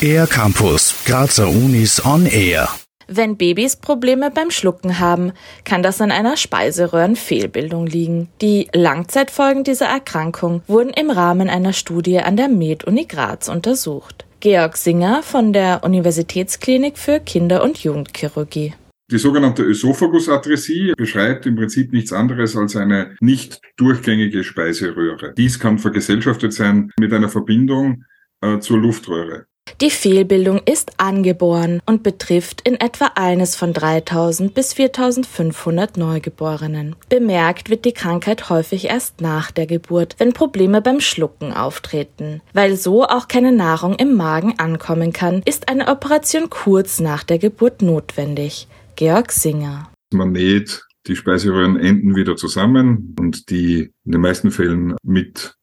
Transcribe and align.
Air 0.00 0.26
Campus, 0.26 0.94
Grazer 1.04 1.48
Unis 1.48 2.04
on 2.04 2.26
Air. 2.26 2.68
Wenn 3.08 3.36
Babys 3.36 3.76
Probleme 3.76 4.30
beim 4.30 4.50
Schlucken 4.50 4.98
haben, 4.98 5.32
kann 5.64 5.82
das 5.82 6.00
an 6.00 6.10
einer 6.10 6.36
Speiseröhrenfehlbildung 6.36 7.86
liegen. 7.86 8.28
Die 8.40 8.68
Langzeitfolgen 8.72 9.64
dieser 9.64 9.86
Erkrankung 9.86 10.62
wurden 10.66 10.90
im 10.90 11.10
Rahmen 11.10 11.48
einer 11.48 11.72
Studie 11.72 12.18
an 12.18 12.36
der 12.36 12.48
Med-Uni 12.48 13.04
Graz 13.04 13.48
untersucht. 13.48 14.24
Georg 14.40 14.76
Singer 14.76 15.22
von 15.22 15.52
der 15.52 15.82
Universitätsklinik 15.84 16.98
für 16.98 17.20
Kinder- 17.20 17.62
und 17.62 17.78
Jugendchirurgie. 17.78 18.74
Die 19.12 19.18
sogenannte 19.18 19.62
Ösophagusatresie 19.62 20.94
beschreibt 20.96 21.46
im 21.46 21.54
Prinzip 21.54 21.92
nichts 21.92 22.12
anderes 22.12 22.56
als 22.56 22.74
eine 22.74 23.14
nicht 23.20 23.60
durchgängige 23.76 24.42
Speiseröhre. 24.42 25.32
Dies 25.36 25.60
kann 25.60 25.78
vergesellschaftet 25.78 26.52
sein 26.52 26.90
mit 26.98 27.12
einer 27.12 27.28
Verbindung 27.28 28.04
äh, 28.40 28.58
zur 28.58 28.78
Luftröhre. 28.78 29.46
Die 29.80 29.90
Fehlbildung 29.90 30.60
ist 30.64 30.92
angeboren 30.96 31.80
und 31.86 32.02
betrifft 32.02 32.62
in 32.66 32.80
etwa 32.80 33.12
eines 33.14 33.54
von 33.54 33.72
3000 33.72 34.52
bis 34.52 34.72
4500 34.72 35.96
Neugeborenen. 35.96 36.96
Bemerkt 37.08 37.70
wird 37.70 37.84
die 37.84 37.92
Krankheit 37.92 38.50
häufig 38.50 38.86
erst 38.86 39.20
nach 39.20 39.52
der 39.52 39.66
Geburt, 39.66 40.16
wenn 40.18 40.32
Probleme 40.32 40.82
beim 40.82 40.98
Schlucken 40.98 41.52
auftreten. 41.52 42.40
Weil 42.54 42.76
so 42.76 43.04
auch 43.04 43.28
keine 43.28 43.52
Nahrung 43.52 43.94
im 43.94 44.16
Magen 44.16 44.58
ankommen 44.58 45.12
kann, 45.12 45.42
ist 45.44 45.68
eine 45.68 45.86
Operation 45.88 46.50
kurz 46.50 46.98
nach 46.98 47.22
der 47.22 47.38
Geburt 47.38 47.82
notwendig. 47.82 48.66
Georg 48.96 49.30
Singer. 49.30 49.90
Man 50.12 50.32
näht 50.32 50.84
die 51.06 51.16
Speiseröhrenenden 51.16 52.16
wieder 52.16 52.36
zusammen 52.36 53.14
und 53.18 53.50
die 53.50 53.92
in 54.04 54.12
den 54.12 54.20
meisten 54.20 54.50
Fällen 54.50 54.96
mit 55.02 55.54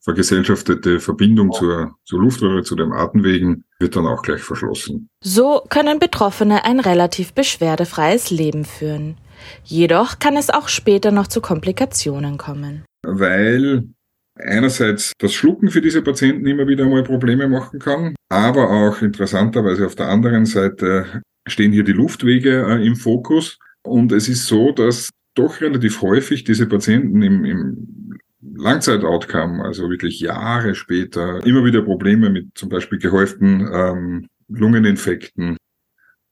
vergesellschaftete 0.00 1.00
Verbindung 1.00 1.52
zur, 1.52 1.96
zur 2.04 2.20
Luftröhre, 2.20 2.62
zu 2.62 2.76
den 2.76 2.92
Atemwegen, 2.92 3.64
wird 3.80 3.96
dann 3.96 4.06
auch 4.06 4.22
gleich 4.22 4.40
verschlossen. 4.40 5.08
So 5.20 5.62
können 5.68 5.98
Betroffene 5.98 6.64
ein 6.64 6.78
relativ 6.78 7.32
beschwerdefreies 7.32 8.30
Leben 8.30 8.64
führen. 8.64 9.16
Jedoch 9.64 10.20
kann 10.20 10.36
es 10.36 10.48
auch 10.48 10.68
später 10.68 11.10
noch 11.10 11.26
zu 11.26 11.40
Komplikationen 11.40 12.38
kommen. 12.38 12.84
Weil 13.04 13.88
einerseits 14.36 15.12
das 15.18 15.34
Schlucken 15.34 15.70
für 15.70 15.80
diese 15.80 16.02
Patienten 16.02 16.46
immer 16.46 16.68
wieder 16.68 16.86
mal 16.86 17.02
Probleme 17.02 17.48
machen 17.48 17.80
kann, 17.80 18.14
aber 18.28 18.70
auch 18.70 19.02
interessanterweise 19.02 19.86
auf 19.86 19.96
der 19.96 20.08
anderen 20.08 20.46
Seite 20.46 21.22
stehen 21.46 21.72
hier 21.72 21.84
die 21.84 21.92
Luftwege 21.92 22.66
äh, 22.68 22.86
im 22.86 22.96
Fokus. 22.96 23.58
Und 23.82 24.12
es 24.12 24.28
ist 24.28 24.46
so, 24.46 24.72
dass 24.72 25.10
doch 25.34 25.60
relativ 25.60 26.02
häufig 26.02 26.44
diese 26.44 26.66
Patienten 26.66 27.22
im, 27.22 27.44
im 27.44 28.18
Langzeit-Outcome, 28.54 29.64
also 29.64 29.88
wirklich 29.88 30.20
Jahre 30.20 30.74
später, 30.74 31.44
immer 31.46 31.64
wieder 31.64 31.82
Probleme 31.82 32.30
mit 32.30 32.48
zum 32.54 32.68
Beispiel 32.68 32.98
gehäuften 32.98 33.68
ähm, 33.72 34.28
Lungeninfekten 34.48 35.56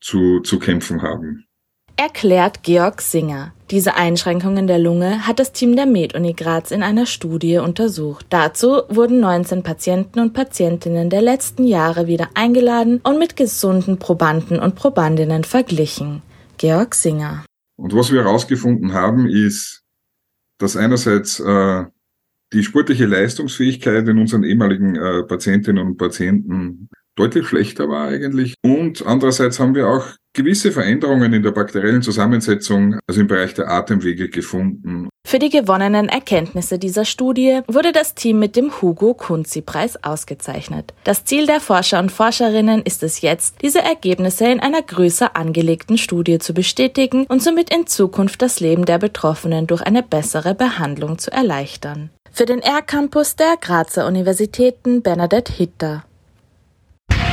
zu, 0.01 0.41
zu 0.41 0.59
kämpfen 0.59 1.03
haben. 1.03 1.45
Erklärt 1.97 2.63
Georg 2.63 3.01
Singer. 3.01 3.54
Diese 3.75 3.97
Einschränkungen 3.97 4.69
der 4.69 4.79
Lunge 4.79 5.27
hat 5.27 5.41
das 5.41 5.51
Team 5.51 5.75
der 5.75 5.87
Med-Uni 5.87 6.35
Graz 6.35 6.71
in 6.71 6.85
einer 6.85 7.07
Studie 7.07 7.59
untersucht. 7.59 8.25
Dazu 8.31 8.83
wurden 8.89 9.19
19 9.19 9.65
Patienten 9.65 10.21
und 10.21 10.33
Patientinnen 10.33 11.11
der 11.11 11.23
letzten 11.23 11.65
Jahre 11.65 12.07
wieder 12.07 12.29
eingeladen 12.35 13.01
und 13.03 13.19
mit 13.19 13.35
gesunden 13.35 13.99
Probanden 13.99 14.61
und 14.61 14.77
Probandinnen 14.77 15.43
verglichen. 15.43 16.23
Georg 16.57 16.95
Singer. 16.95 17.45
Und 17.75 17.97
was 17.97 18.13
wir 18.13 18.23
herausgefunden 18.23 18.93
haben, 18.93 19.29
ist, 19.29 19.83
dass 20.59 20.77
einerseits 20.77 21.41
äh, 21.41 21.85
die 22.53 22.63
sportliche 22.63 23.07
Leistungsfähigkeit 23.07 24.07
in 24.07 24.21
unseren 24.21 24.45
ehemaligen 24.45 24.95
äh, 24.95 25.25
Patientinnen 25.25 25.85
und 25.85 25.97
Patienten 25.97 26.91
deutlich 27.17 27.49
schlechter 27.49 27.89
war 27.89 28.07
eigentlich. 28.07 28.55
Und 28.63 29.05
andererseits 29.05 29.59
haben 29.59 29.75
wir 29.75 29.89
auch 29.89 30.07
gewisse 30.35 30.73
Veränderungen 30.73 31.33
in 31.33 31.43
der 31.43 31.53
bakteriellen 31.53 32.03
Zusammensetzung, 32.03 32.99
also 33.07 33.21
im 33.21 33.29
Bereich 33.29 33.55
der 33.55 33.71
Atemwege 33.71 34.29
gefunden. 34.29 35.09
Für 35.27 35.39
die 35.39 35.49
gewonnenen 35.49 36.09
Erkenntnisse 36.09 36.79
dieser 36.79 37.05
Studie 37.05 37.61
wurde 37.67 37.93
das 37.93 38.15
Team 38.15 38.39
mit 38.39 38.57
dem 38.57 38.83
Hugo 38.83 39.15
Kunzi 39.15 39.63
Preis 39.63 40.03
ausgezeichnet. 40.05 40.93
Das 41.05 41.25
Ziel 41.25 41.47
der 41.47 41.61
Forscher 41.61 41.99
und 41.99 42.13
Forscherinnen 42.13 42.83
ist 42.83 43.03
es 43.03 43.23
jetzt, 43.23 43.63
diese 43.63 43.81
Ergebnisse 43.81 44.47
in 44.47 44.61
einer 44.61 44.83
größer 44.83 45.35
angelegten 45.35 45.97
Studie 45.97 46.39
zu 46.39 46.53
bestätigen 46.53 47.25
und 47.27 47.43
somit 47.43 47.75
in 47.75 47.87
Zukunft 47.87 48.43
das 48.43 48.61
Leben 48.61 48.85
der 48.85 48.99
Betroffenen 48.99 49.67
durch 49.67 49.83
eine 49.83 50.03
bessere 50.03 50.55
Behandlung 50.55 51.19
zu 51.19 51.33
erleichtern. 51.33 52.11
Für 52.31 52.47
den 52.47 52.61
R-Campus 52.61 53.37
der 53.37 53.57
Grazer 53.61 54.07
Universitäten 54.07 55.03
Bernadette 55.03 55.53
Hitter. 55.53 56.05